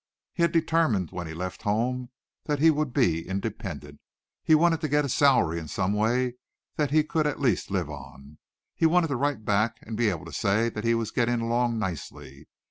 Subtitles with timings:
[0.33, 2.09] He had determined when he left home
[2.45, 3.99] that he would be independent.
[4.43, 6.37] He wanted to get a salary in some way
[6.75, 8.39] that he could at least live on.
[8.75, 11.77] He wanted to write back and be able to say that he was getting along
[11.77, 12.47] nicely.